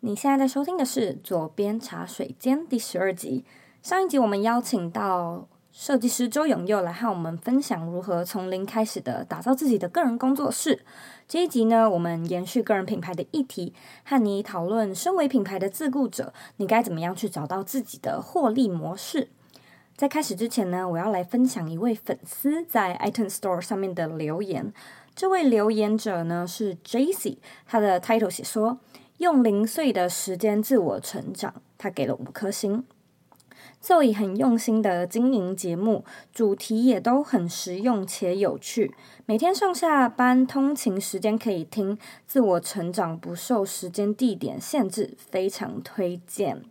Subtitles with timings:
[0.00, 3.44] 你现在在收听的是《左边茶水间》第十二集。
[3.82, 10.84] 上一集我们邀请到设计师周永佑来和我们分享如何从零开始的打造自己的个人工作室。
[11.26, 13.74] 这一集呢，我们延续个人品牌的议题，
[14.04, 19.30] 和你讨论身为品牌的自雇者，你该怎么样去找到自己的获利模式。
[19.96, 24.72] 在开始之前呢，我要来分享一位粉丝在 iTunes Store 上面的留言。
[25.16, 28.78] 这位留言者呢是 Jaycee，他的 title 写说。
[29.18, 32.84] 用零碎的时间自我成长，他给了五颗星。
[33.80, 38.94] 周以很用心的经营节目，主题也都很实用且有趣。
[39.26, 46.62] 每天上下班通勤时间可以听，自我成长不受时间地点限制，非常推荐。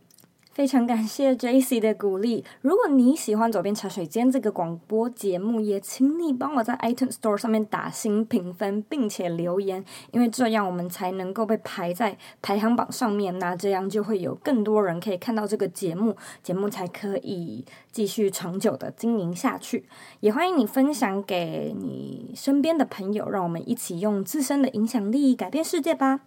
[0.57, 2.43] 非常感谢 J C 的鼓励。
[2.61, 13.37] 如果你喜欢《左边茶水间》这个广播节目，也请你帮我在 iTunes Store 上面打新评分，并且留言，因为这样我们才能够被排在排行榜上面。
[13.37, 19.85] 那这样就会有更多人可以看到这个节目，节目才可以继续长久的经营下去。
[20.21, 26.21] 也欢迎你分享给你身边的朋友，让我们一起用自身的影响力改变世界吧。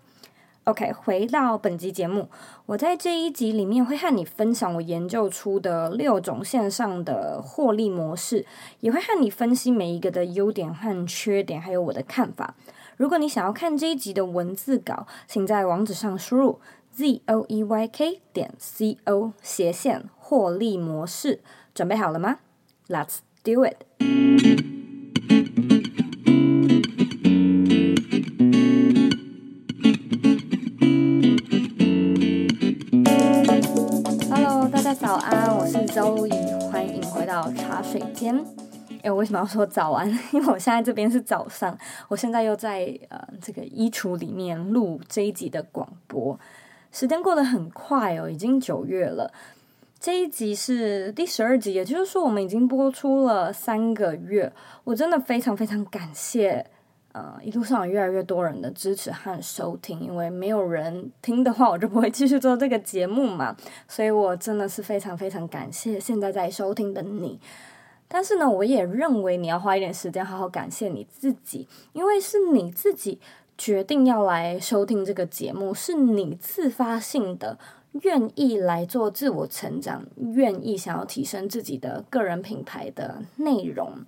[0.71, 2.29] OK，回到本集节目，
[2.67, 8.47] 我在这一集里面会和你分享我研究出的六种线上的获利模式，
[8.79, 12.55] 也会和你分析每一个的优点和缺点，还有我的看法。
[12.97, 16.61] 如果你想要看这一集的文字稿，请在网址上输入
[16.93, 21.41] z o e y k 点 c o 斜线获利模式。
[21.75, 22.39] 准备好了吗
[22.87, 24.90] ？Let's do it。
[35.01, 38.37] 早安，我是 Zoe，欢迎回到茶水间。
[39.03, 40.07] 哎，我为什么要说早安？
[40.31, 41.77] 因为我现在这边是早上，
[42.09, 46.39] 我现在又在呃这个衣橱里面录这一集的广播。
[46.93, 49.33] 时间过得很快哦，已经九月了。
[49.99, 54.53] 这一集是第十二集，也就是说我们已经播出了三个月。
[54.85, 56.67] 我真的非常非常感谢。
[57.13, 63.57] 呃，一路上有越来越多人的支持和收听，因为没有人听的话，我就不会继续做这个节目嘛。
[63.89, 67.41] 所以我真的是非常非常感谢现在在收听的你。
[68.07, 73.21] 但是呢，我也认为你要花一点时间好好感谢你自己，因为是你自己
[73.59, 77.59] 决定要来收听这个节目，是你自发性的
[78.03, 84.05] 愿意来做自我成长，愿意想要提升自己的个人品牌的内容。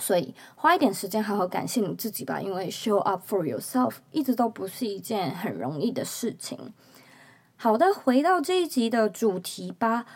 [0.00, 6.72] 所以花一点时间好好感谢你自己吧，因为 show up for yourself 一直都不是一件很容易的事情。
[7.56, 10.06] 好的，回到这一集的主题吧，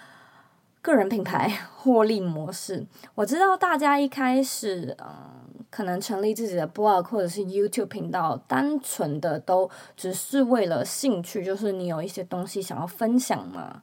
[0.81, 2.87] 个人品牌 获利模式。
[3.15, 13.83] 我知道大家一开始嗯，可能成立自己的 blog 或者是 YouTube 频道，单纯的都只是为了兴趣，就是你有一些东西想要分享嘛。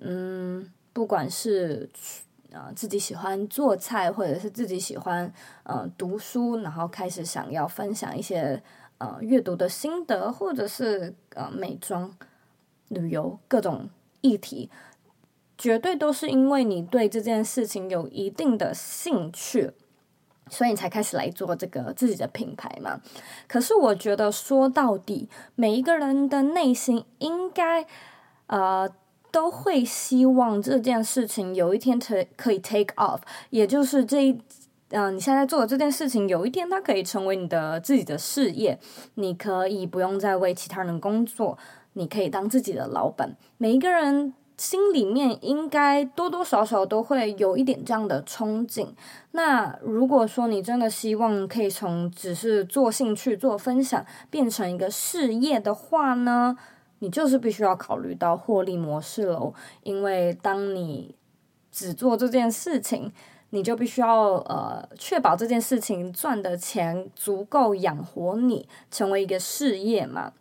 [0.00, 1.90] 嗯，不管是。
[2.52, 5.32] 啊、呃，自己喜欢做菜，或者是自己喜欢
[5.62, 8.62] 呃读书，然后开始想要分享一些
[8.98, 12.12] 呃阅读的心得，或者是呃美妆、
[12.88, 13.88] 旅游各种
[14.20, 14.70] 议题，
[15.56, 19.72] 绝对都是因为你对这件事情有一定的兴趣，
[20.48, 23.00] 所以你才开始来做这个自己的品牌嘛。
[23.48, 27.86] 可是我觉得说到底，每一个人的内心应该
[28.46, 28.90] 呃。
[29.32, 33.18] 都会希望这件事情有一天可可以 take off，
[33.50, 34.38] 也就是这一，
[34.90, 38.78] 嗯、你现在做的这件事情有一天它可以成为你的自己的事业，
[39.14, 41.56] 你可以不用再为其他人工作，
[41.94, 43.34] 你可以当自己的老板。
[43.56, 48.88] 每一个人心里面应该多多少少都会有一点这样的憧憬。
[49.30, 56.58] 那如果说你真的希望可以从只是做兴趣、做分享变成一个事业的话呢？
[57.02, 59.52] 你就是必须要考虑到获利模式喽，
[59.82, 61.16] 因为当你
[61.72, 63.12] 只做这件事情，
[63.50, 70.32] 你就必须要呃确保这件事情赚的钱足够养活你，成为一个事业嘛。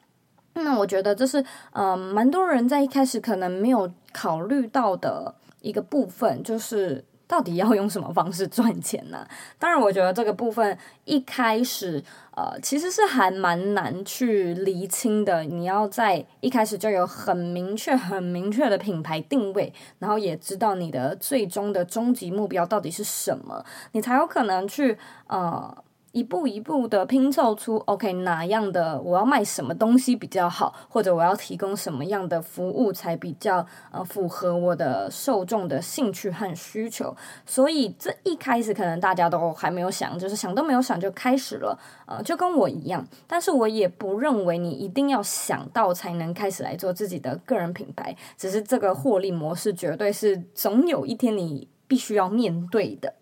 [0.53, 7.03] 那我觉得这是呃蛮多人在一开始可能没有考虑到的一个部分，就是。
[7.31, 9.25] 到底要用什么方式赚钱呢？
[9.57, 12.03] 当然，我觉得这个部分一开始，
[12.35, 15.41] 呃，其实是还蛮难去厘清的。
[15.45, 23.63] 你要在一开始就有很明确、很明确的品牌定位，然后也知道你的最终的终极目标到底是什么，
[23.93, 25.73] 你才有可能去呃
[26.11, 37.16] 一步一步的拼凑出，OK，哪样的我要卖什么东西比较好，或者我要提供什么样的服务才比较呃符合我的受众的兴趣和需求。
[37.46, 43.08] 所以这一开始可能大家都还没有想，就是想都没有想就开始了，呃，就跟我一样。
[43.25, 53.13] 但是我也不认为你一定要想到才能开始来做自己的个人品牌，只是这个获利模式绝对是总有一天你必须要面对的。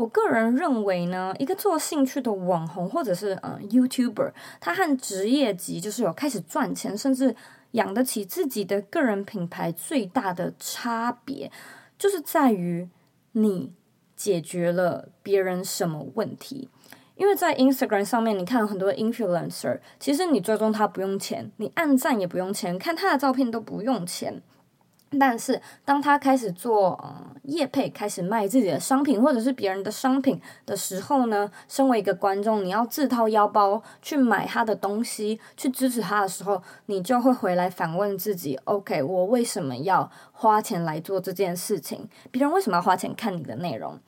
[0.00, 7.36] 我个人认为呢，一个做兴趣的网红或者是嗯 YouTuber，他和职业级就是有开始赚钱，甚至
[7.72, 11.52] 养得起自己的个人品牌，最大的差别
[11.98, 12.88] 就是在于
[13.32, 13.74] 你
[14.16, 16.70] 解决了别人什么问题。
[17.16, 24.40] 因为在 Instagram 上面，你看很多 influencer，其实你追踪他不用钱，你按赞也不用钱，看他的照片都不用钱。
[25.18, 42.08] 但是，当他开始做嗯业配，开始卖自己的商品或者是别人的商品的时候呢，身为一个观众，你要自掏腰包去买他的东西，去支持他的时候，你就会回来反问自己：OK，我为什么要花钱来做这件事情？
[42.30, 43.98] 别人为什么要花钱看你的内容？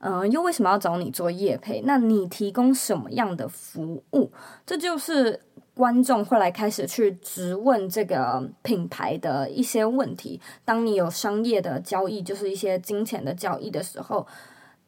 [0.00, 1.82] 嗯、又为什么要找你做业配？
[1.86, 4.30] 那你提供什么样的服务？
[4.66, 5.40] 这就是。
[5.80, 10.38] 观众会来开始去质问这个品牌的一些问题。
[10.62, 14.26] 当你有商业的交易，就是一些金钱的交易的时候，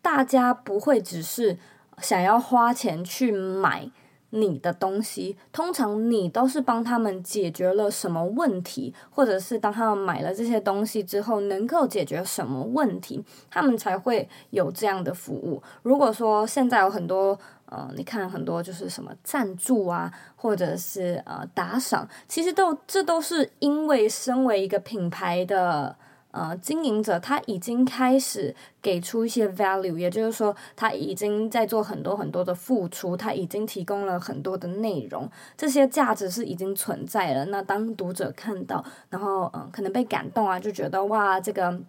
[0.02, 1.56] 大家不会只是
[2.02, 3.90] 想要花钱去买
[4.28, 5.38] 你的东西。
[5.50, 15.62] 通常你都是帮他们解决了什么问题，或者是当他们买了这些东西之后，能够解决什么问题，他们才会有这样的服务。
[15.82, 17.38] 如果说现在有很多。
[17.72, 25.96] 呃，你看很多就是什么赞助啊，或者是呃打赏，其实都这都是因为身为一个品牌的
[26.32, 35.26] 呃经营者，他已经开始给出一些 value，也就是说他已经在做很多很多的付出，他已经提供了很多的内容，
[35.56, 37.46] 这些价值是已经存在了。
[37.46, 41.80] 那当读者看到，然后嗯、可能被感动啊，就觉得哇这个。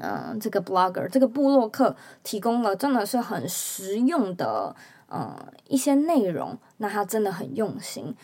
[0.00, 4.74] 嗯、这个 blogger 这个布洛克提供了真的是很实用的
[5.08, 8.14] 呃一些内容，那他真的很用心，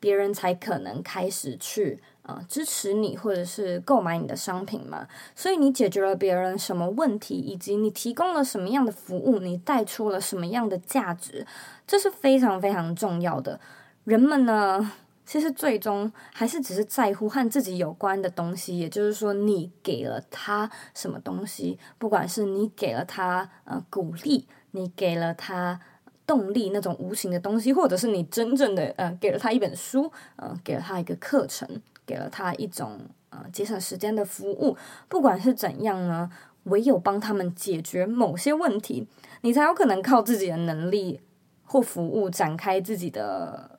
[0.00, 5.06] 别人才可能开始去呃支持你或者是购买你的商品嘛。
[5.34, 11.46] 所以你解决了别人什么问题，以及你提供了什么样的服务，你带出了什么样的价值，
[11.86, 13.60] 这是非常非常重要的。
[14.04, 14.92] 人们呢，
[15.24, 25.80] 其实最终还是只是在乎和自己有关的东西，也就是说，你给了他什么东西，不管是你给了他呃鼓励，你给了他
[26.26, 31.68] 动力那种无形的东西，或者是你真正的呃给了他一本书，呃给了他一个课程，
[32.04, 32.98] 给了他一种
[33.30, 34.76] 呃节省时间的服务，
[35.08, 36.30] 不管是怎样呢，
[36.64, 39.06] 唯有帮他们解决某些问题，
[39.42, 41.20] 你才有可能靠自己的能力
[41.64, 43.72] 或服务展开自己的。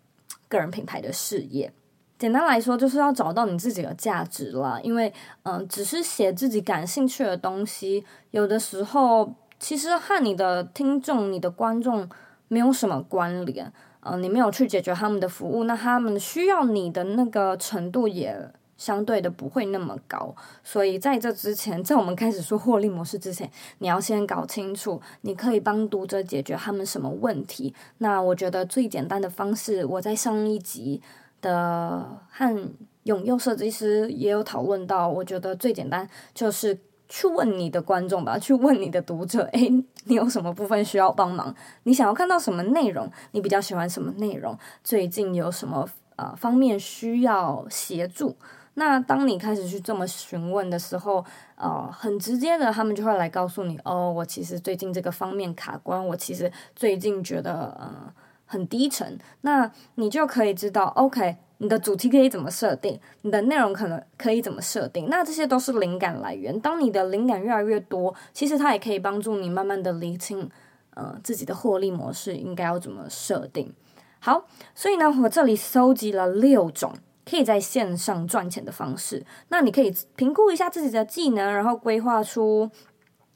[0.50, 1.74] 个人品牌的事业，
[2.18, 4.80] 简单来说就是要找到你自己的价值啦。
[4.82, 5.14] 因为，
[5.44, 12.08] 嗯、只是写自己感兴趣的东西，有的时候其实和你的听众、你的观众
[12.48, 13.72] 没有什么关联。
[14.02, 18.52] 嗯、你没有去解决他们的服务，那他们需要你的那个程度也。
[18.78, 23.50] 相对的不会那么高，所以在这之前，在我们开始说获利模式之前，
[23.80, 27.74] 你要先搞清楚，你可以帮读者解决他们什么问题。
[27.98, 31.02] 那我觉得最简单的方式，我在上一集
[31.42, 32.72] 的和
[33.06, 36.78] 永佑设计师也有讨论到，我觉得最简单就是
[37.10, 39.70] 去问你的观众吧，去问你的读者，诶，
[40.06, 41.54] 你有什么部分需要帮忙？
[41.84, 43.10] 你想要看到什么内容？
[43.32, 44.58] 你比较喜欢什么内容？
[44.84, 45.88] 最近有什么
[46.18, 48.36] 呃方面需要协助？
[48.74, 58.14] 那当你开始去这么询问的时候，呃，很直接的，他们就会来告诉你，哦，我其实最近这个方面卡关，我其实最近觉得呃
[58.46, 59.18] 很低沉。
[59.42, 66.60] 那你就可以知道，OK，你的主题可以怎么设定，你的内容可能可以怎么设定，那这些都是灵感来源。
[66.60, 70.50] 当你的灵感越来越多，其实它也可以帮助你慢慢的理清，
[70.96, 73.74] 呃，自己的获利模式应该要怎么设定。
[74.20, 74.46] 好，
[74.76, 76.94] 所以呢，我这里搜集了六种。
[77.30, 82.72] 可以在线上赚钱的方式，那你可以评估一下自己的技能，然后规划出，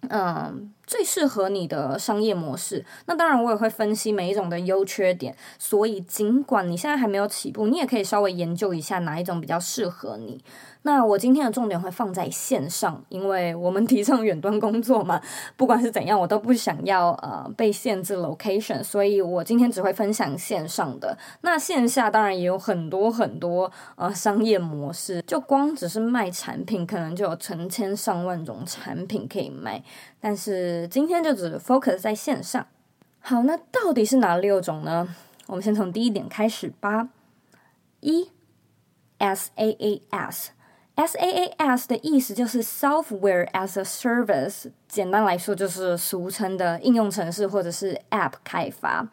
[0.10, 2.84] 嗯，最适合你的商业模式。
[3.05, 5.36] 那当然，我也会分析每一种的优缺点。
[5.60, 10.43] 所以，尽管你现在还没有起步，你也可以稍微研究一下哪一种比较适合你。
[10.83, 15.21] 那我今天的重点会放在线上，因为我们提倡远端工作嘛，
[15.55, 21.15] 不管是怎样，我都不想要呃被限制 location，所以我今天只会分享线上的。
[21.41, 29.83] 那线下当然也有很多很多呃商业模式，就光只是卖产品，可能就有成千上万种产品可以卖。
[30.19, 32.65] 但是今天就只 focus 在线上。
[33.19, 35.07] 好，那到底是哪六种呢？
[35.45, 37.09] 我们先从第一点开始吧。
[38.00, 38.31] 一
[39.19, 40.47] SaaS
[40.95, 49.07] SaaS 的意思就是 Software as a Service，简单来说就是俗称的应用程式或者是 App 开发。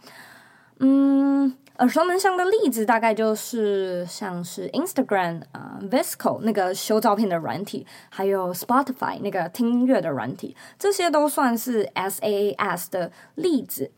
[0.81, 13.91] 嗯，耳熟能详的例子大概就是像是 Instagram 啊、呃、VSCO 那个修照片的软体，还有 Spotify 那个听音乐的软体，这些都算是 SaaS 的例子。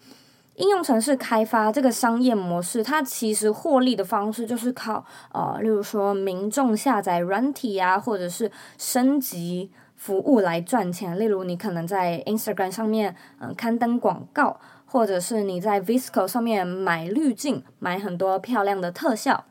[0.60, 11.18] 应用程式开发这个商业模式，它其实获利的方式就是靠呃，例如说民众下载软体啊，或者是升级服务来赚钱。
[11.18, 14.60] 例如，你可能在 Instagram 上面嗯、刊登广告。
[14.92, 19.44] 或者是你在 Visco 上面买滤镜，买很多漂亮的特效，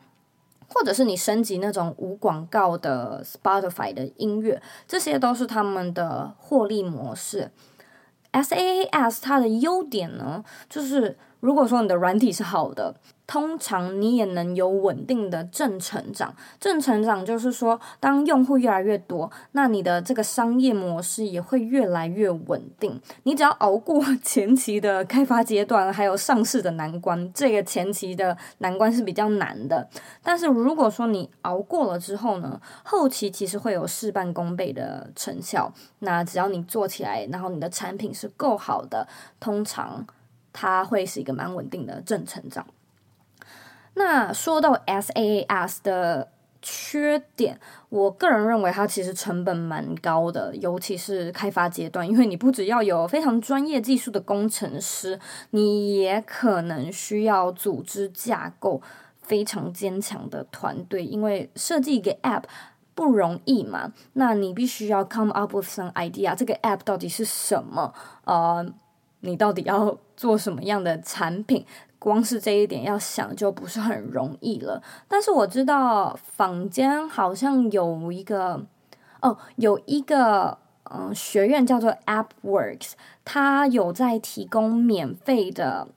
[0.68, 7.51] 或者是你升级那种无广告的 Spotify 的音乐，这些都是他们的获利模式。
[8.31, 12.96] SaaS 它的优点呢，就是如果说你的软体是好的。
[13.29, 23.00] 通常你也能有稳定的正成长，正成长就是说，当用户越来越多，那你的这个商业模式也会越来越稳定。
[23.22, 29.88] 你只要熬过前期的开发阶段，还有上市的难关，这个前期的难关是比较难的。
[30.24, 35.72] 但是如果说你熬过了之后呢，后期其实会有事半功倍的成效。
[36.00, 39.08] 那只要你做起来，然后你的产品是够好的，
[39.39, 40.03] 通常
[40.53, 42.65] 它会是一个蛮稳定的正成长。
[43.96, 55.20] 那说到 SaaS 的缺点，我个人认为它其实成本蛮高的，尤其是开发阶段，因为你不只要有非常专业技术的工程师，
[55.51, 58.82] 你也可能需要组织架构
[59.22, 62.44] 非常坚强的团队，因为设计一个 App
[62.94, 63.94] 不容易嘛。
[64.13, 67.94] 那你必须要 come up with some idea，这个 App 到底是什么？
[68.25, 68.65] 呃，
[69.22, 71.65] 你到底要做什么样的产品？
[71.97, 78.61] 光是这一点要想就不是很容易了，但是我知道坊间好像有一个
[79.21, 80.57] 哦，有一个
[80.91, 82.91] 嗯学院叫做 AppWorks，
[83.23, 85.88] 它有在提供免费的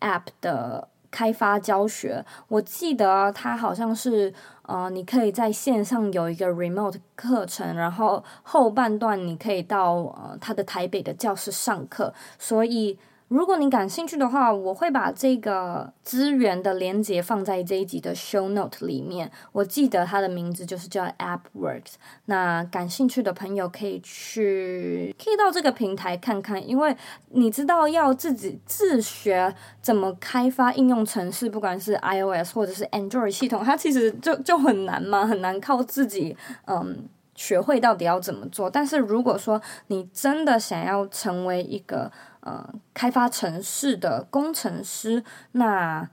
[0.00, 2.24] App 的开发教学。
[2.48, 4.32] 我记得它好像是
[4.62, 12.98] 呃，你可以在线上有一个 remote 课程，然后后半段你可以到呃它的台北的教室上课，所以。
[13.30, 19.30] 如果你感兴趣的话，我会把这个资源的连接放在这一集的 show note 里面。
[19.52, 21.92] 我记得它的名字就是叫 AppWorks。
[22.24, 26.96] 那感兴趣的朋友可以去，可以到这个平台看看，因为
[27.28, 38.68] 你知道要自己自学怎么开发应用程式，不管是 iOS 或者是 Android 系统，它其实就就很难嘛，很难靠自己嗯学会到底要怎么做。
[38.68, 42.10] 但是如果说你真的想要成为一个
[42.40, 46.08] 呃，开发城市的工程师，那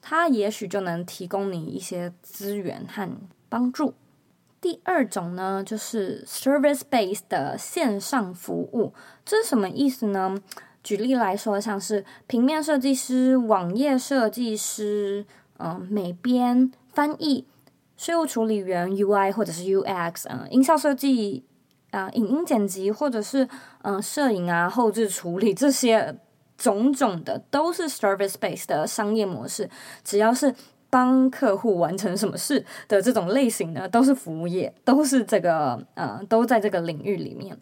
[0.00, 3.10] 他也许就能提供你一些资源和
[3.48, 3.94] 帮助。
[4.60, 10.36] 第二种呢，就是 service-based 的线上服务，这是什么意思呢？
[10.82, 15.26] 举例来说，像是平面设计师、网页设计师、
[15.58, 17.46] 嗯、美编、翻译、
[17.96, 21.44] 税务处理员、UI 或者是 UX，嗯、音效设计。
[21.94, 23.48] 啊，影音剪辑或者是
[23.82, 26.18] 嗯、摄影啊、后置处理这些
[26.58, 29.70] 种种的，都是 service base 的商业模式。
[30.02, 30.54] 只要是
[30.90, 37.56] 帮客户完成什么事的这种类型呢，都是服务业，都是这个呃，都在这个领域里面。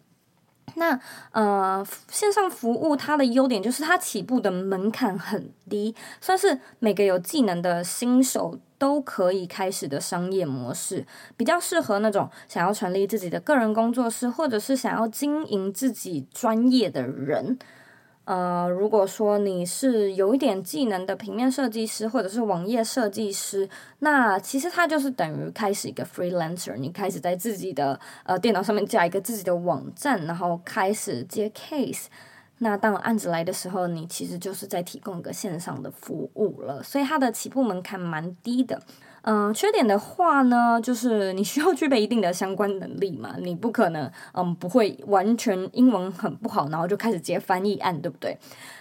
[0.75, 0.99] 那
[1.31, 11.05] 呃，线上服务它的优点就是它起步的门槛很低，算是每个有技能的新手都可以开始的商业模式，
[11.37, 17.57] 比较适合那种想要成立自己的个人工作室，或者是想要经营自己专业的人。
[18.25, 32.07] 呃，如果说你是有一点技能的平面设计师或者是网页设计师，那其实它就是等于开始一个 freelancer，你开始在自己的呃电脑上面架一个自己的网站，然后开始接 case。
[32.63, 38.81] 那当案子来的时候，你其实就是在提供一个线上的服务了，所以它的起步门槛蛮低的。
[39.25, 48.37] 嗯、缺点的话呢，就是你需要具备一定的相关能力嘛，你不可能嗯不会完全英文很不好，然后就开始接翻译案，对不对？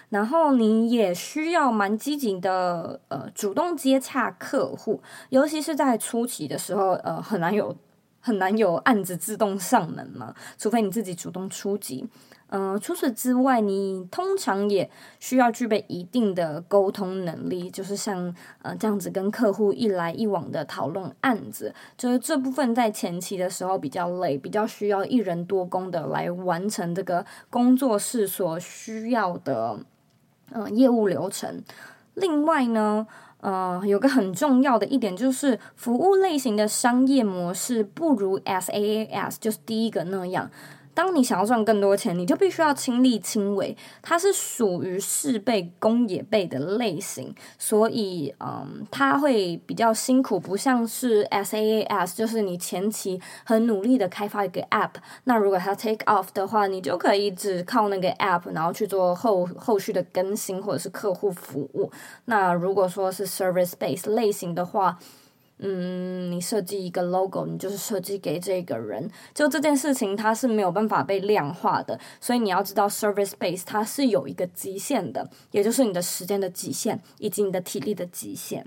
[0.08, 7.76] 然后你也需要蛮积极的呃主动接洽客户，尤其是在初期的时候，呃很难有
[8.18, 12.08] 很难有案子自动上门嘛，除非你自己主动出击。
[12.54, 29.78] 嗯、除此之外，你通常也需要具备一定的沟通能力，就是像呃这样子跟客户一来一往的讨论案子，就是这部分在前期的时候比较累，比较需要一人多工的来完成这个工作室所需要的
[30.50, 31.62] 嗯、业务流程。
[32.12, 33.06] 另外呢，
[33.40, 40.50] 呃，有个很重要的一点就是，服务类型的商业模式不如 SaaS，就是第一个那样。
[40.94, 43.76] 当你想要赚更多钱，你就必须要亲力亲为。
[44.02, 54.92] 它是属于事倍功也倍的类型，所以嗯，它会比较辛苦，不像是 SaaS，就是你前期很努力的开发一个 App，
[55.25, 61.90] 那如果它 take off 的话，你就可以只靠那个 App，然后去做后后续的更新或者是客户服务。
[62.26, 64.99] 那如果说是 service base 类型的话，
[65.64, 78.66] 嗯，你设计一个 logo，你就是设计给这个人，就这件事情它是没有办法被量化的，所以你要知道 service base 它是有一个极限的，也就是你的时间的极限以及你的体力的极限。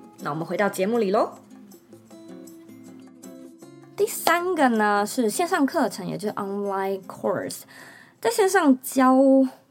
[0.23, 1.31] 那我们回到节目里喽。
[3.95, 7.61] 第三个呢是线上课程，也就是 online course，
[8.19, 9.15] 在线上教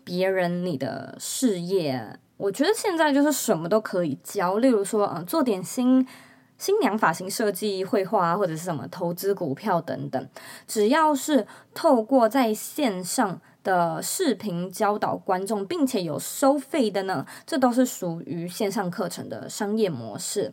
[0.03, 2.19] 别人你的事业。
[2.37, 6.07] 我觉得现在就是什么都可以教，例如说，嗯，做点心、
[6.59, 10.29] 新娘发型设计、绘画，或者是什么投资股票等等，
[10.67, 20.53] 只要是透过在线上的视频教导观众，并且有收费的呢，这都是属于线上课程的商业模式。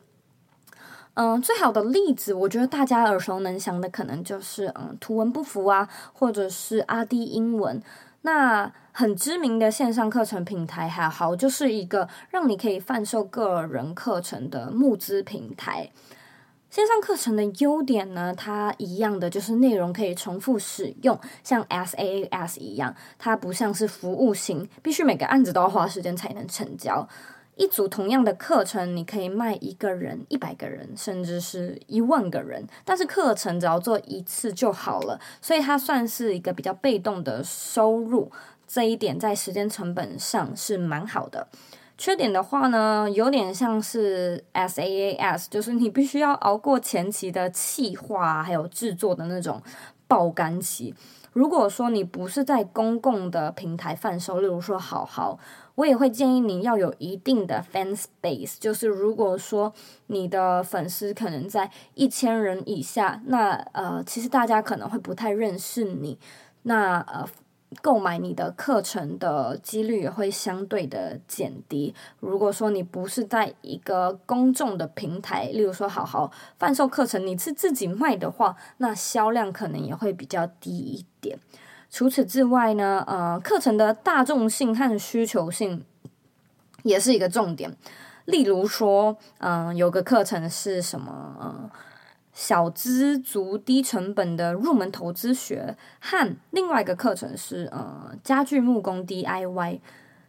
[1.13, 7.81] 嗯，最好的例子，我觉得大家耳熟能详的，可能就是嗯，图文不符啊，或者是阿滴英文。
[8.21, 15.89] 那很知名的线上课程平台，还好，就是一个让你可以贩售个人课程的募资平台。
[16.69, 27.07] 线上课程的优点呢，它一样的就是内容可以重复使用，像 SaaS 一样，它不像是服务型，必须每个案子都要花时间才能成交。
[27.55, 38.31] 一组同样的课程，你可以卖一个人、一百个人，甚至是一万个人，但是课程只要做一次就好了，所以它算是一个比较被动的收入。
[38.67, 41.47] 这一点在时间成本上是蛮好的。
[41.97, 49.61] 缺点的话呢，有点像是 SaaS，就是你必须要熬过前期的企划还有制作的那种
[50.07, 50.93] 爆肝期。
[51.33, 55.39] 如果说你不是在公共的平台贩售，例如说好好，
[55.73, 59.73] 我也会建议你要有一定的 fans base，就是如果说
[60.07, 66.19] 你的粉丝可能在一千人以下，那呃，其实大家可能会不太认识你，
[66.61, 67.27] 那呃。
[67.81, 71.93] 购买你的课程的几率也会相对的减低。
[72.19, 81.37] 如果说你不是在一个公众的平台，例如说好好贩售课程，你是自己卖的话，那销量可能也会比较低一点。
[81.89, 85.83] 除此之外呢，呃，课程的大众性和需求性
[86.83, 87.75] 也是一个重点。
[88.25, 91.35] 例如说，嗯、有个课程是什么？
[91.39, 91.71] 呃
[92.37, 99.79] 小资族低成本的入门投资学和另外一个课程是呃家具木工 DIY，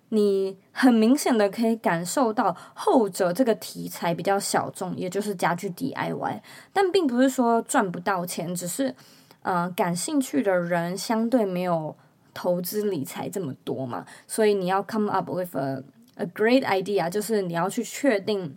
[0.09, 6.40] 你很明显的可以感受到后者这个题材比较小众，也就是家具 DIY，
[6.73, 8.94] 但并不是说赚不到钱，只是
[9.42, 11.94] 呃感兴趣的人相对没有
[12.33, 18.57] 投资理财这么多嘛，所以你要 come up with a a great idea，就是你要去确定。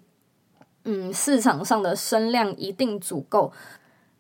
[0.84, 3.52] 嗯，市场上的声量一定足够。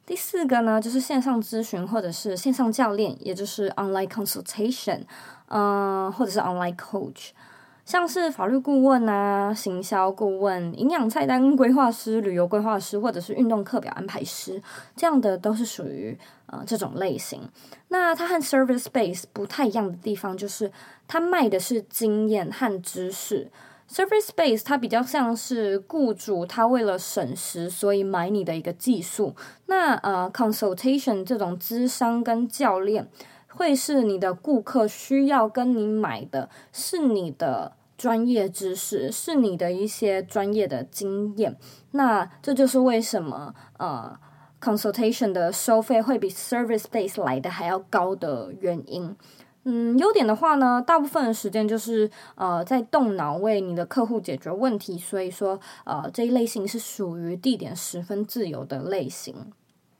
[0.05, 5.01] 第四个呢，就是线上咨询或者是线上教练，也就是 online consultation，
[5.47, 7.29] 嗯、呃，或者是 online coach，
[7.85, 14.61] 像是法律顾问啊、行销顾问、营养菜单规划师、旅游规划师，或者是运动课表安排师，
[14.97, 17.41] 这样的都是属于呃这种类型。
[17.87, 20.69] 那它和 service base 不太一样的地方，就是
[21.07, 23.49] 它卖的是经验和知识。
[23.91, 29.35] Service base 它比较像是雇主，他为了省时，所以买你的一个技术。
[29.65, 33.09] 那呃，consultation 这种咨商跟教练，
[33.49, 41.57] 会是你的顾客需要跟你买的，是你的专业知识，是你的一些专业的经验。
[41.91, 44.17] 那这就是为什么呃
[44.61, 49.13] ，consultation 的收费会比 service base 来的还要高的原因。
[49.63, 59.51] 嗯，优点的话呢，大部分的时间就是呃在动脑为你的客户解决问题，所以说呃这一类型是属于地点十分自由的类型。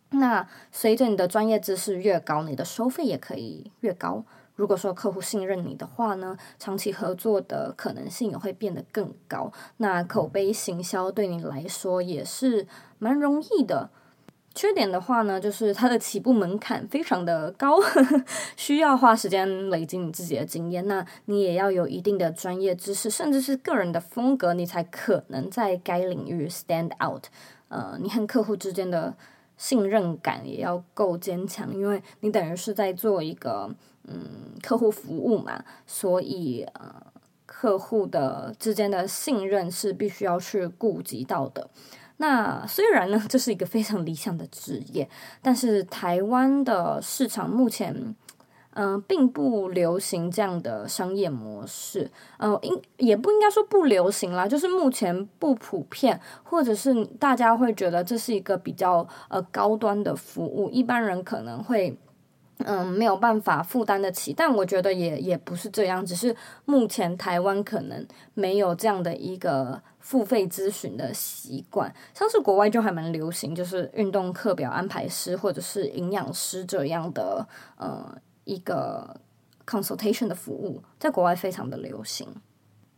[0.10, 4.26] 那随着你的专业知识越高，你的收费也可以越高。
[4.56, 9.52] 如果说客户信任你的话呢，长期合作的可能性也会变得更高。
[9.78, 13.90] 那口碑行销对你来说也是蛮容易的。
[14.54, 18.24] 缺点的话呢，就是它的起步门槛非常的高，呵呵，
[18.58, 20.86] 需要花时间累积你自己的经验。
[20.88, 27.26] 那你也要有一定的专业知识，甚至是个人的风格，你才可能在该领域 stand out。
[27.70, 29.16] 呃，你和客户之间的
[29.56, 33.74] 信任感也要够坚强，因为你等于是在做一个
[34.06, 34.26] 嗯
[34.62, 36.94] 客户服务嘛，所以呃
[37.46, 41.70] 客户的之间的信任是必须要去顾及到的。
[42.18, 45.10] 那虽然呢，这是一个非常理想的职业，
[45.42, 48.16] 但是台湾的市场目前，
[48.76, 52.12] 嗯、并不流行这样的商业模式。
[52.38, 61.98] 呃，应也不应该说不流行啦，就是目前不普遍，或者是大家会觉得这是一个比较呃高端的服务，一般人可能会
[62.60, 64.32] 嗯、没有办法负担得起。
[64.32, 69.82] 但我觉得也也不是这样，只是目前台湾可能没有这样的一个。
[70.02, 79.16] 付费咨询的习惯，像是国外就还蛮流行，就是运动课表安排师或者是营养师这样的呃一个
[79.66, 82.28] consultation 的服务，在国外非常的流行。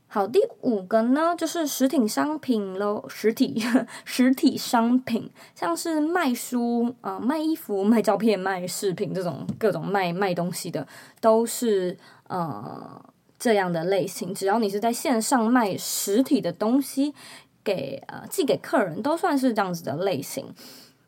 [0.07, 3.61] 好，第五个呢，就是实体商品喽，实体
[4.05, 10.87] 实体商品，像是卖书啊、卖衣服、卖照片、卖饰品这种各种卖卖东西的，
[11.19, 13.03] 都是呃。
[13.43, 17.13] 这样的类型，只要你是在线上卖实体的东西
[17.61, 20.45] 给，呃寄给客人，都算是这样子的类型。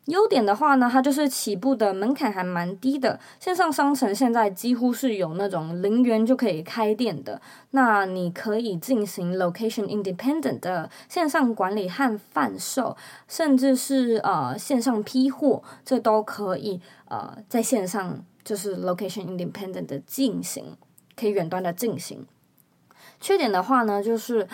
[0.04, 3.18] 优点的话呢，它就是起步的门槛还蛮低的。
[3.40, 12.94] 线上商城现在几乎是有那种零元就可以开店的，那你可以进行 location independent 的线上管理和贩售，
[13.26, 20.76] 甚至是呃线上批货，这都可以呃在线上就是 location independent 的进行。
[21.16, 22.26] 可以远端的进行，
[23.18, 24.46] 缺点的话呢，就是，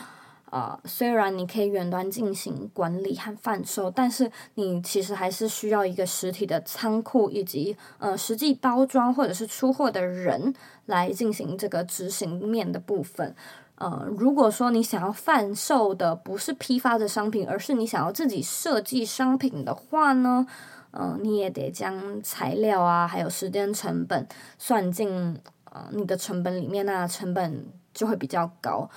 [0.48, 10.54] 呃，虽然你可以远端进行管理和贩售，但是你其实还是需要一个实体的仓库以及呃实际包装或者是出货的人
[10.86, 13.34] 来进行这个执行面的部分。
[13.76, 20.46] 呃，如果说你想要贩售的不是批发的商品，而是你想要自己设计商品的话呢，
[20.92, 25.40] 呃，你也得将材料啊，还有时间成本算进。
[25.74, 28.88] 呃，你的成本里面那成本就会比较高，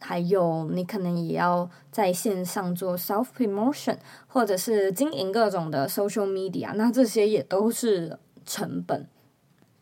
[0.00, 9.06] 还有你可能也要在线上做 self promotion，或者是经营各种的 social media，那这些也都是成本。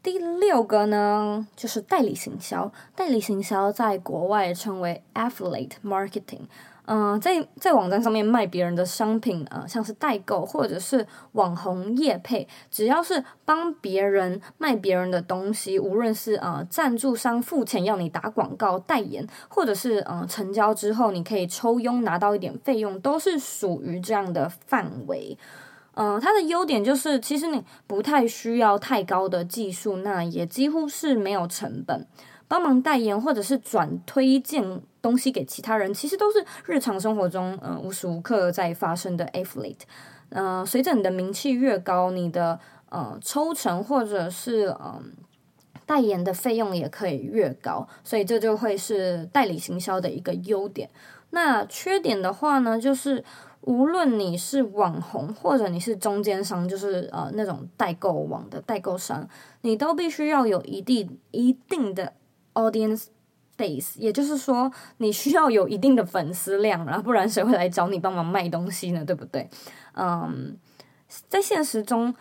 [0.03, 6.43] 第六个呢，就是代理行销，代理行销在国外称为 affiliate marketing。
[6.85, 25.39] 嗯、在在网站上面卖别人的商品，呃，像是代购或者是网红业配，只要是帮别人卖别人的东西，无论是呃赞助商付钱要你打广告代言，或者是呃成交之后你可以抽佣拿到一点费用，都是属于这样的范围。
[25.95, 32.07] 嗯、它的优点就是其实你不太需要太高的技术，那也几乎是没有成本。
[32.53, 39.81] 帮忙代言或者是转推荐东西给其他人，其实都是日常生活中嗯、呃、无时无刻在发生的 affiliate。
[40.29, 42.61] 嗯、呃，随着你的名气越高，你的
[42.91, 45.03] 呃抽成或者是嗯、呃、
[45.87, 50.91] 代言的费用也可以越高，所以这就会是代理行销的一个优点。
[51.31, 53.25] 那缺点的话呢，就是
[53.63, 59.27] 无论你是网红或者你是中间商，就是呃那种代购网的代购商，
[59.63, 62.13] 你都必须要有一定一定的。
[62.55, 63.07] Audience
[63.57, 69.05] base，也就是说，你需要有一定的粉丝量，然后不然谁会来找你帮忙卖东西呢？
[69.05, 69.49] 对不对？
[69.95, 70.57] 嗯，
[71.29, 72.15] 在现实中，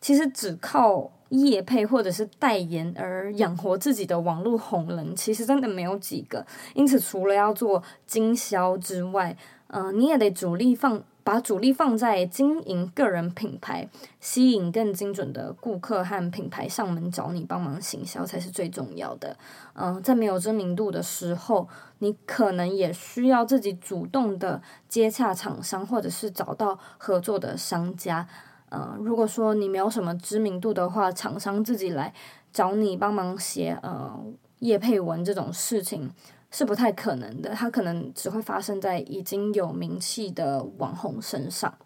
[0.00, 6.46] 其实只靠业配或者是代言而养活自己的网络红人，其实真的没有几个。
[6.74, 9.36] 因此，除了要做经销之外，
[9.68, 11.02] 嗯，你也得主力放。
[11.26, 13.88] 把主力放在经营个人品牌，
[14.20, 19.36] 吸引更精准的顾客和品牌上门找你帮忙行销才是最重要的。
[19.72, 28.28] 嗯，在没有知名度的时候，你可能也需要自己主动的接洽厂商，或者是找到合作的商家。
[28.68, 32.14] 嗯，如果说你没有什么知名度的话，厂商自己来
[32.52, 34.16] 找你帮忙写呃
[34.60, 36.08] 业配文这种事情。
[36.56, 41.76] 是不太可能的，它可能只会发生在已经有名气的网红身上。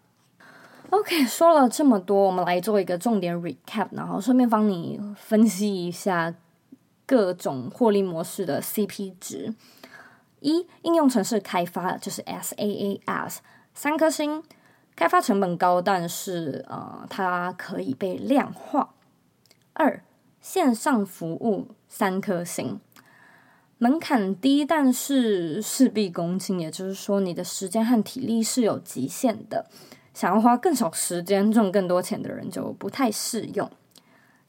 [0.91, 6.33] OK，说了这么多，我们来做一个重点 recap，然后顺便帮你分析一下
[7.05, 9.53] 各种获利模式的 CP 值。
[10.39, 13.39] 一、应用程式开发就是 SaaS，
[13.73, 14.41] 三颗星。
[14.95, 18.93] 开发成本高，但是呃，它可以被量化。
[19.73, 20.01] 二，
[20.39, 22.79] 线上服务三颗星，
[23.83, 29.65] 门槛低，但是事必躬亲，也就是说，你的时间和体力是有极限的。
[30.13, 33.67] 想要花更少时间赚更多钱的人就不太适用。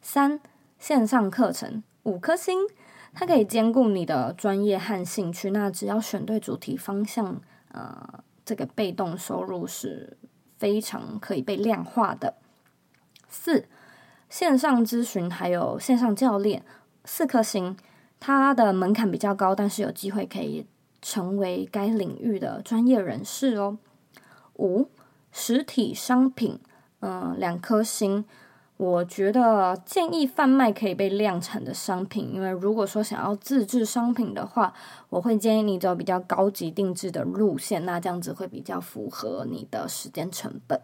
[0.03, 0.39] 三，
[0.79, 2.59] 线上课程五颗星，
[3.15, 5.51] 它可以兼顾你的专业和兴趣。
[5.51, 7.41] 那只要选对主题方向，
[7.71, 10.19] 呃，这个被动收入是
[10.59, 12.35] 非常可以被量化的。
[13.31, 13.65] 四，
[14.29, 16.63] 线上咨询还有线上教练
[17.07, 17.75] 四颗星，
[18.23, 20.65] 它的门槛比较高，但是有机会可以
[21.03, 23.77] 成为该领域的专业人士哦。
[24.59, 24.89] 五。
[25.35, 26.59] 实体商品，
[27.01, 28.23] 嗯、两颗星。
[28.77, 34.75] 我觉得建议贩卖可以被量产的商品，因为如果说想要自制商品的话，
[35.09, 40.79] 我会建议你走比较高级定制的路线，那这样子会比较符合你的时间成本。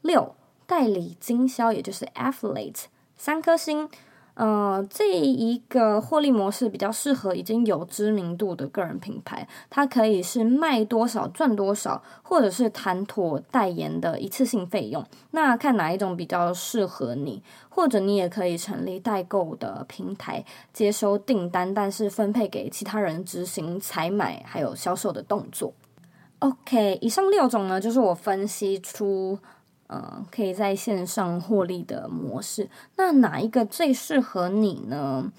[0.00, 0.34] 六，
[0.66, 2.86] 代理经销，也就是 affiliate，
[3.16, 3.88] 三颗星。
[4.34, 15.04] 呃，这一个获利模式比较适合已经有知名度的个人品牌，它可以是卖多少赚多少，或者是谈妥代言的一次性费用。
[15.32, 20.42] 那看哪一种比较适合你，或者你也可以成立代购的平台，
[20.72, 25.74] 接收订单，但是分配给其他人执行采买还有销售的动作。
[26.38, 29.38] OK，以上六种呢，就是我分析出。
[29.92, 35.30] 嗯，可以在线上获利的模式，那哪一个最适合你呢？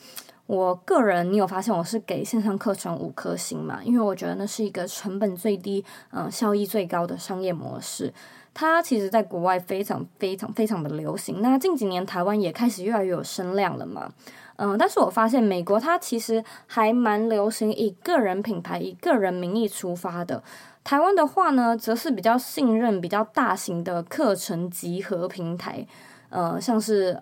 [0.46, 3.80] 我个人，你有发现我是给线上课程五颗星嘛？
[3.84, 8.14] 因为我觉得那是一个成本最低、嗯，效益最高的商业模式。
[8.54, 11.42] 它其实在国外非常非常非常的流行。
[11.42, 14.12] 那近几年台湾也开始越来越有声量了嘛。
[14.58, 20.44] 嗯，但是我发现美国它其实还蛮流行以个人品牌、以个人名义出发的。
[20.84, 25.88] 台湾的话呢，则是比较信任比较大型的课程集合平台，
[26.30, 27.22] 呃，像是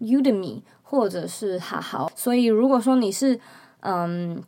[0.00, 2.10] Udemy 或者是哈好。
[2.14, 3.40] 所以，如果说你是
[3.80, 4.42] 嗯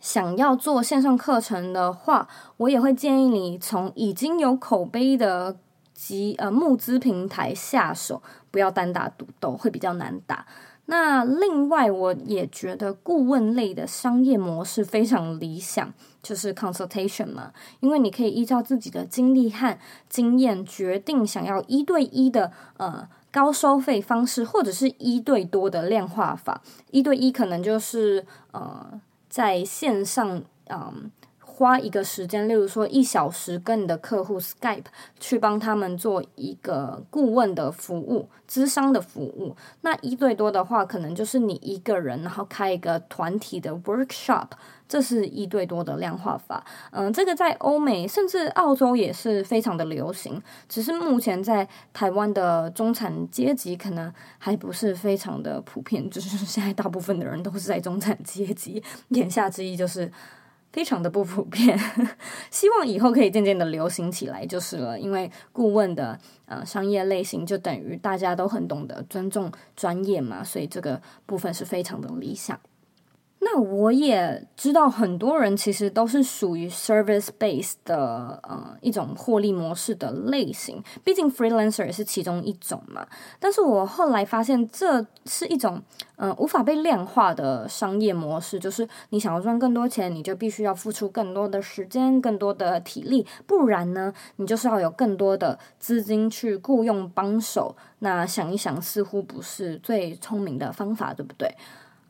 [0.00, 5.56] 想要做线上课程的话，我也会建议你从已经有口碑的
[5.92, 10.46] 集呃募资平台下手，不要单打独斗，会比较难打。
[10.86, 19.76] 那另外，我也觉得顾问类的商业模式非常理想，就是 consultation 嘛，因为你可以依照自己的经历和
[20.08, 26.62] 经验决定想要一对一的呃高收费方式，或者是一对多的量化法。
[26.92, 31.10] 一对一可能就是呃在线上嗯。
[31.56, 34.84] 花一个时间，例如说一小时，跟你的客户 Skype
[35.18, 39.56] 去帮他们做一个顾问的服务、咨商的服务。
[39.80, 44.48] 那一对多的话，可能就是你一个人，然后开一个团体的 workshop，
[44.86, 46.62] 这是一对多的量化法。
[46.90, 58.82] 嗯，这个在欧美甚至澳洲也是非常的流行，只是目前在台湾的中产阶级可能还不是非常的普遍，就是现在大部分的人都是在中产阶级。
[59.08, 60.12] 言下之意就是。
[60.76, 61.74] 非常的不普遍，
[62.52, 65.00] 希望以后可以渐渐的流行起来就是了。
[65.00, 72.60] 因为顾问的呃商业类型就等于大家都很懂得尊重专业嘛，所以这个部分是非常的理想。
[73.48, 83.06] 那我也知道很多人其实都是属于 service base 的呃一种获利模式的类型，毕竟 freelancer 也是其中一种嘛。
[83.38, 85.80] 但是我后来发现这是一种
[86.18, 97.76] 嗯、无法被量化的商业模式，就是你想要赚更多钱，你就必须要付出更多的时间、更多的体力，不然呢，你就是要有更多的资金去雇佣帮手。
[97.98, 101.54] 那想一想，似乎不是最聪明的方法，对不对？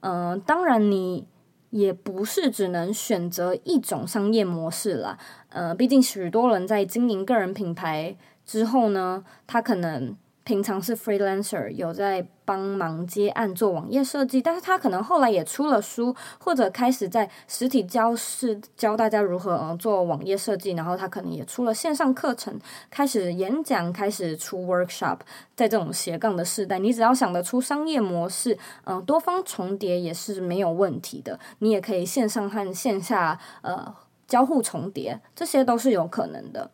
[0.07, 1.27] 嗯、当然，你
[1.71, 5.19] 也不是只能选择一种商业模式啦。
[5.49, 10.17] 呃，毕竟许多人在经营个人品牌之后呢，他可能。
[10.47, 22.57] 平常是 freelancer，有在帮忙接案做网页设计，但是他可能后来也出了书，或者开始在实体教室教大家如何呃做网页设计，然后他可能也出了线上课程，
[22.89, 25.19] 开始演讲，开始出 workshop。
[25.57, 31.41] 在这种斜杠的时代，你只要想得出商业模式，嗯、多方重叠也是没有问题的。
[31.59, 33.93] 你也可以线上和线下呃
[34.29, 36.71] 交互重叠，这些都是有可能的。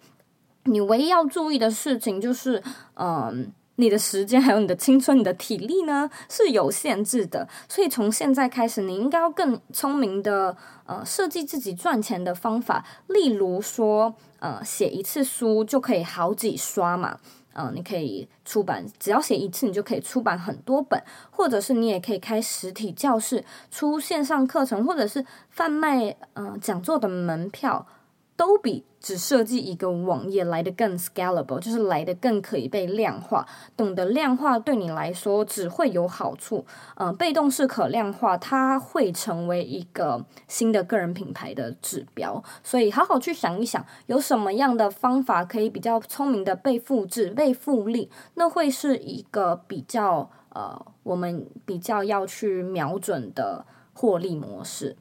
[0.64, 2.62] 你唯一要注意的事情就是，
[2.94, 12.84] 嗯、你的时间还有你的青春、你的体力呢，是有限制的，所以从现在开始，你应该要更聪明的呃设计自己赚钱的方法。
[13.08, 17.18] 例如说，呃，写一次书就可以好几刷嘛，
[17.54, 27.86] 嗯、你可以出版，只要写一次，你就可以出版很多本，或者是你也可以开实体教室，出线上课程，或者是贩卖呃讲座的门票。
[28.36, 33.46] 都比只设计一个网页来得更 scalable，就是来得更可以被量化。
[33.76, 36.64] 懂得量化对你来说只会有好处。
[36.96, 42.42] 嗯、被动式可量化，它会成为一个新的个人品牌的指标。
[42.62, 54.96] 所以好好去想一想，有什么样的方法可以比较聪明的被复制、被复利，那会是一个比较呃，我们比较要去瞄准的获利模式。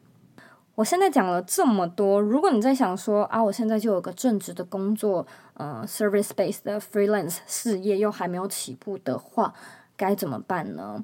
[0.75, 9.53] 我现在讲了这么多，如果你在想说啊，我现在就有个正职的工作，呃，service based 的 freelance 事业又还没有起步的话，
[9.97, 11.03] 该怎么办呢？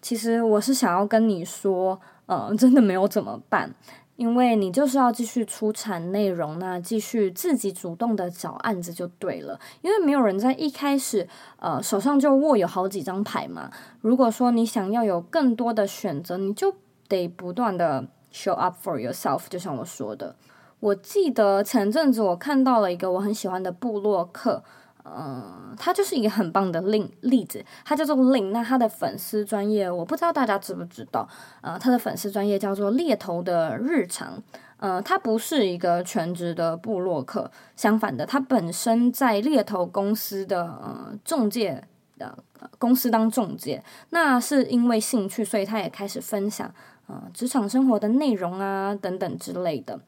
[0.00, 3.72] 其实我是想要跟你说，呃，真的没有怎么办，
[4.16, 11.28] 因为你就是要继续出产内容，那继续自己主动的找案子就对了，因为没有人在一开始，
[11.60, 13.70] 呃，手上就握有好几张牌嘛。
[14.00, 16.74] 如果说你想要有更多的选择，你就
[17.06, 18.08] 得不断的。
[18.32, 20.34] Show up for yourself，就像我说的。
[20.80, 24.64] 我记得前阵子我看到了一个我很喜欢的部落客，
[25.04, 27.64] 嗯、呃，他就是一个很棒的例例子。
[27.84, 31.28] 他叫做 Lin，那他的粉丝专业我不知道大家知不知道，
[31.60, 34.42] 呃，他的粉丝专业叫做猎头的日常。
[34.78, 41.84] 呃，他不是一个全职的部落客，相反的，他本身在猎头公司的呃中介
[42.18, 42.36] 的、
[42.80, 46.68] 公司当中介，那是因为兴趣，所以他也开始分享。
[47.12, 50.00] 呃，职场生活的内容啊，等等之类的。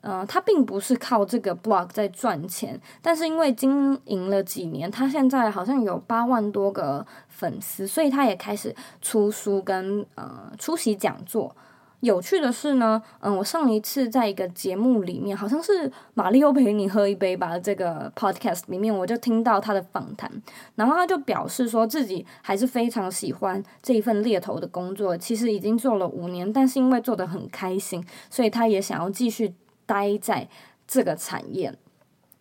[0.00, 11.54] 呃，他并不是靠这个 blog 在赚钱，但是因为经营了几年，他现在好像有八万多个粉丝，所以他也开始出书跟呃出席讲座。
[12.02, 20.28] 有趣的是呢，嗯，我上一次在一个节目里面，好像是玛丽欧陪你喝一杯吧，这个 podcast 里面，我就听到他的访谈，
[20.74, 29.54] 然后他就表示说自己还是非常喜欢这一份猎头的工作，其实已经做了五年，但是因为做得很开心，所以他也想要继续
[29.86, 30.48] 待在
[30.88, 31.72] 这个产业。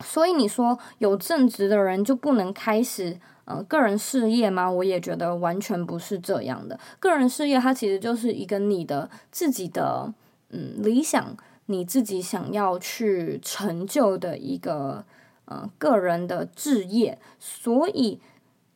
[0.04, 3.20] 所以你说有正职的人就不能开始？
[3.46, 4.70] 呃，个人事业吗？
[4.70, 6.80] 我也觉得完全不是这样的。
[7.00, 10.14] 个人事业它其实就是一个你的自己的
[10.50, 15.04] 嗯理想，你自己想要去成就的一个
[15.46, 17.18] 呃个人的志业。
[17.40, 18.20] 所以，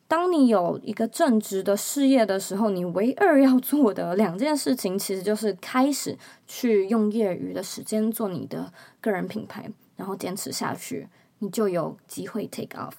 [0.08, 11.08] 当你有一个正直的事业的时候，你唯二要做的两件事情，其实就是开始去用业余的时间做你的个人品牌，然后坚持下去，
[11.40, 12.94] 你就有机会 take off。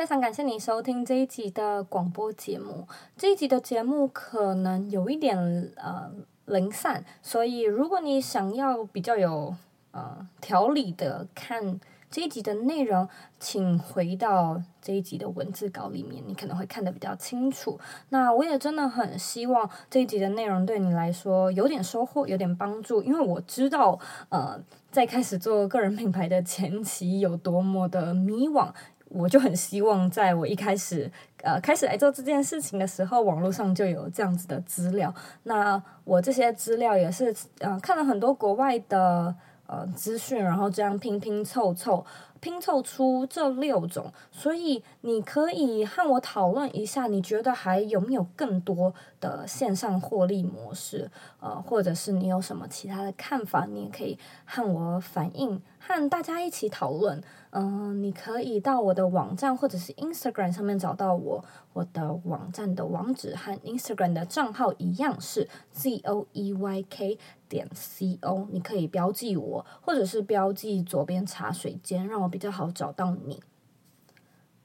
[0.00, 2.88] 非常感谢你收听这一集的广播节目。
[3.18, 5.36] 这一集的节目可能有一点
[5.76, 6.10] 呃
[6.46, 9.54] 零散，所以如果你想要比较有
[9.90, 11.78] 呃条理的看
[12.10, 13.06] 这一集的内容，
[13.38, 17.78] 请回到这一集的文字稿里面，你可能会看得比较清楚。
[18.08, 24.58] 那我也真的很希望这一集的内容对你来说有点收获，有点帮助，因为我知道呃
[24.90, 28.72] 在开始做个人品牌的前期有多么的迷惘。
[29.10, 31.10] 我就很希望，在我一开始
[31.42, 35.12] 呃开始来做这件事情的时候，网络上就有这样子的资料。
[35.42, 39.34] 那我这些资料也是呃看了很多国外的
[39.66, 42.06] 呃资讯，然后这样拼拼凑凑。
[42.40, 51.10] 拼凑出这六种，所以你可以和我讨论一下，你觉得还有没有更多的线上获利模式？
[51.40, 57.22] 呃，或者是你有什么其他的看法，你也可以和我反映，和大家一起讨论。
[57.50, 67.18] 嗯、你可以到我的网站或者是 Instagram 上面找到我，我的网站的网址和 Instagram 的账号一样是 Z O E Y K。
[67.48, 73.42] 点 co，你可以标记我，或者是标记左边茶水间，让我比较好找到你。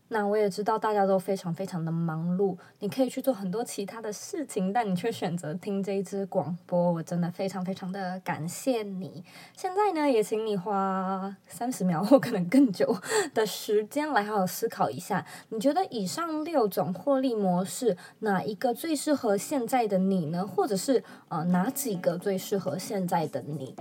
[0.10, 9.24] 那我也知道大家都非常非常的忙碌，你可以去做很多其他的事情，但你却选择听这一支广播，我真的非常非常的感谢你。
[9.56, 12.96] 现在呢，也请你花三十秒或可能更久
[13.34, 20.46] 的时间来好好思考一下，你觉得以上六种获利模式哪一个最适合现在的你呢？
[20.46, 23.76] 或者是呃哪几个最适合现在的你？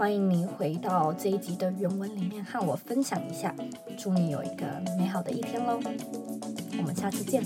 [0.00, 3.54] 欢迎你回到这一集的原文里面和我分享一下。
[3.98, 4.64] 祝你有一个
[4.96, 5.78] 美好的一天喽！
[6.78, 7.44] 我们下次见。